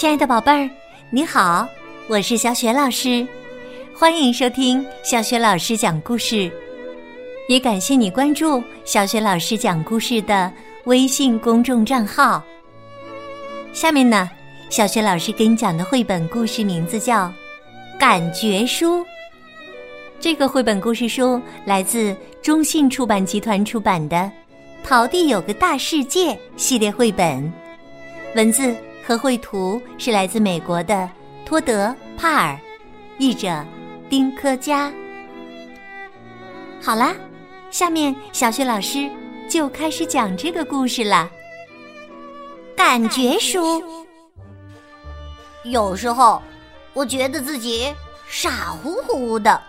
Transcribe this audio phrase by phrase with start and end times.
[0.00, 0.70] 亲爱的宝贝儿，
[1.10, 1.68] 你好，
[2.08, 3.26] 我是小雪老师，
[3.94, 6.50] 欢迎收听小雪老师讲故事，
[7.50, 10.50] 也感谢你关注小雪老师讲故事的
[10.84, 12.42] 微信公众账号。
[13.74, 14.30] 下面呢，
[14.70, 17.26] 小雪老师给你讲的绘本故事名字叫
[17.98, 19.00] 《感觉书》。
[20.18, 24.16] 这个绘本故事书来自中信出版集团出版的
[24.82, 27.52] 《淘地有个大世界》系列绘本，
[28.34, 28.74] 文字。
[29.10, 31.10] 和绘图是来自美国的
[31.44, 32.56] 托德·帕尔，
[33.18, 33.64] 译者
[34.08, 34.92] 丁科佳。
[36.80, 37.12] 好啦，
[37.72, 39.10] 下面小雪老师
[39.48, 41.28] 就开始讲这个故事了。
[42.76, 43.82] 感觉书，
[45.64, 46.40] 有时候
[46.92, 47.92] 我觉得自己
[48.28, 49.60] 傻乎乎的，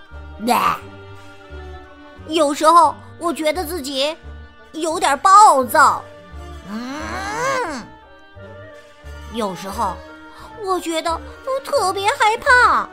[2.28, 4.16] 有时候我觉得自己
[4.74, 6.04] 有点暴躁，
[6.70, 7.31] 嗯。
[9.34, 9.96] 有时候，
[10.64, 12.88] 我觉得我特别害怕；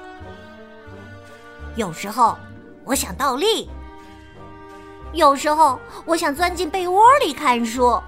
[1.75, 2.39] 有时候，
[2.85, 3.69] 我想倒立；
[5.13, 8.01] 有时候，我想钻进被窝里看书；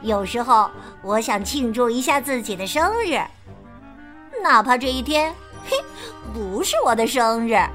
[0.00, 0.70] 有时候，
[1.02, 3.20] 我想庆祝一下自己的生日，
[4.42, 5.34] 哪怕这一天，
[5.68, 5.76] 嘿，
[6.32, 7.68] 不是我的生日；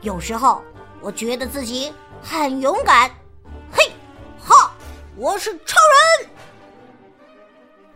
[0.00, 0.60] 有时候，
[1.00, 3.08] 我觉得自己很勇敢，
[3.70, 3.92] 嘿，
[4.44, 4.72] 哈，
[5.14, 5.76] 我是超
[6.20, 6.30] 人。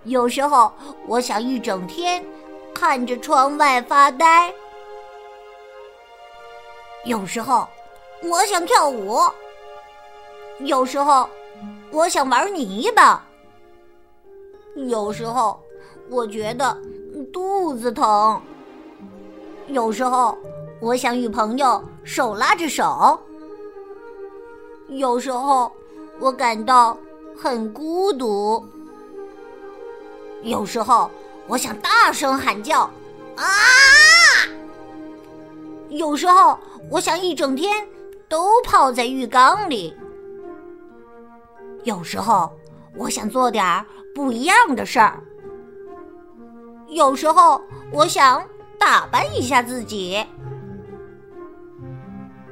[0.04, 0.72] 有时候，
[1.06, 2.24] 我想一整天
[2.74, 4.50] 看着窗外发呆；
[7.04, 7.68] 有时候，
[8.22, 9.30] 我想跳舞；
[10.60, 11.28] 有时候，
[11.90, 13.20] 我想玩泥巴；
[14.74, 15.60] 有时候，
[16.08, 16.74] 我觉得
[17.30, 18.40] 肚子疼；
[19.66, 20.34] 有时候，
[20.80, 23.18] 我想与朋友手拉着手；
[24.88, 25.70] 有时候，
[26.18, 26.96] 我感到
[27.36, 28.64] 很孤独。
[30.42, 31.10] 有时候，
[31.46, 32.90] 我想大声喊叫，
[33.36, 33.44] 啊！
[35.90, 36.58] 有时候，
[36.90, 37.86] 我想一整天
[38.28, 39.94] 都泡在浴缸里。
[41.84, 42.50] 有时候，
[42.96, 43.84] 我想做点
[44.14, 45.22] 不一样的事儿。
[46.88, 47.60] 有时候，
[47.92, 48.42] 我想
[48.78, 50.24] 打扮一下自己。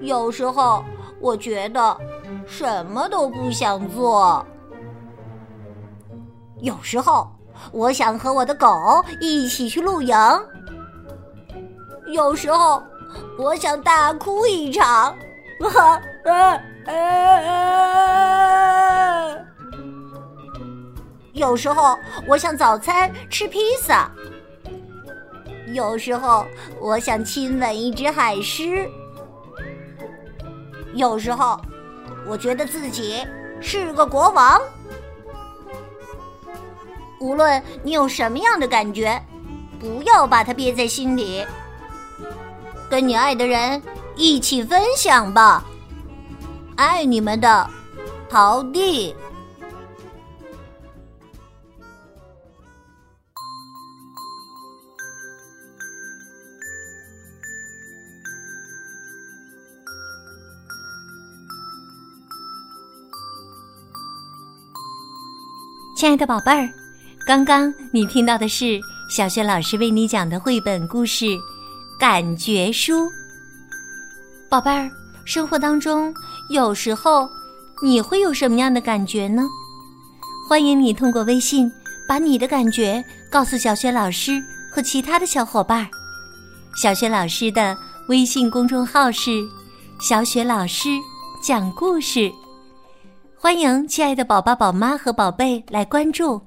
[0.01, 0.85] 有时候，
[1.21, 1.97] 我觉得
[2.47, 4.45] 什么都不想做。
[6.61, 7.27] 有时候。
[7.73, 10.17] 我想和我的狗一起去露营。
[12.13, 12.83] 有时候，
[13.39, 14.87] 我想大哭一场。
[14.87, 15.17] 啊
[16.25, 16.93] 啊啊
[17.47, 17.59] 啊
[21.33, 21.97] 有时候，
[22.27, 24.11] 我想早餐吃披萨。
[25.75, 26.47] 有时候，
[26.81, 28.89] 我想亲吻一只海狮。
[30.95, 31.61] 有时候，
[32.27, 33.27] 我觉得自己
[33.61, 34.59] 是个国王。
[37.21, 39.21] 无论你有什么样的感觉，
[39.81, 41.45] 不要把它憋在心里，
[42.89, 43.83] 跟你爱的人
[44.17, 45.65] 一起分享吧。
[46.77, 47.71] 爱你们的，
[48.29, 49.15] 陶弟。
[65.97, 66.78] 亲爱的宝贝儿。
[67.29, 68.81] 刚刚你听到的是
[69.11, 71.27] 小学老师为你讲的绘本故事
[72.01, 73.05] 《感觉书》。
[74.49, 74.91] 宝贝儿，
[75.27, 76.11] 生活当中
[76.49, 77.29] 有时候
[77.83, 79.47] 你会有什么样的感觉呢？
[80.49, 81.71] 欢迎你通过微信
[82.09, 85.87] 把你的感觉告诉小学老师和其他的小伙伴。
[86.81, 87.77] 小学老师的
[88.09, 89.47] 微信公众号是
[90.01, 90.89] “小雪老师
[91.43, 92.33] 讲故事”，
[93.37, 96.41] 欢迎亲爱的宝宝、宝妈和宝贝来关注。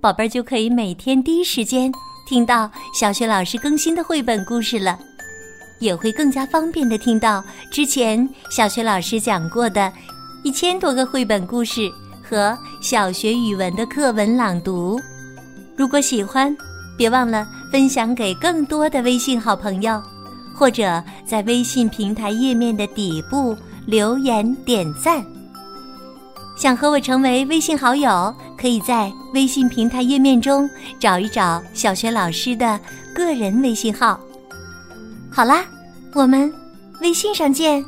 [0.00, 1.92] 宝贝儿就可以每天第一时间
[2.26, 4.96] 听到小学老师更新的绘本故事了，
[5.80, 9.92] 也会更加方便的听到之前小学老师讲过的
[10.44, 11.90] 一千多个绘本故事
[12.22, 15.00] 和小学语文的课文朗读。
[15.76, 16.56] 如果喜欢，
[16.96, 20.00] 别忘了分享给更多的微信好朋友，
[20.54, 23.56] 或者在微信平台页面的底部
[23.86, 25.24] 留言点赞。
[26.56, 30.68] 想和我成为微信好友，可以在微信平台页面中
[30.98, 32.78] 找一找小学老师的
[33.14, 34.18] 个人微信号。
[35.30, 35.64] 好啦，
[36.14, 36.52] 我们
[37.00, 37.84] 微信上见。